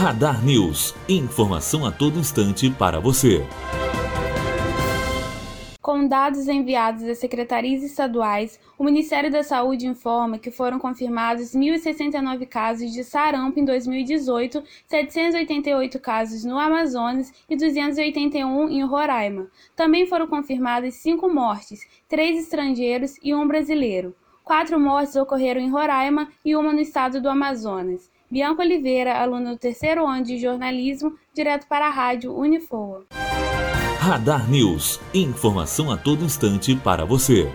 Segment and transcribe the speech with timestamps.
[0.00, 0.94] Radar News.
[1.06, 3.46] Informação a todo instante para você.
[5.82, 12.46] Com dados enviados às secretarias estaduais, o Ministério da Saúde informa que foram confirmados 1.069
[12.46, 19.48] casos de sarampo em 2018, 788 casos no Amazonas e 281 em Roraima.
[19.76, 24.16] Também foram confirmadas cinco mortes, três estrangeiros e um brasileiro.
[24.42, 28.10] Quatro mortes ocorreram em Roraima e uma no estado do Amazonas.
[28.30, 33.04] Bianca Oliveira, aluna do terceiro ano de jornalismo, direto para a rádio Unifoa.
[33.98, 35.00] Radar News.
[35.12, 37.50] Informação a todo instante para você.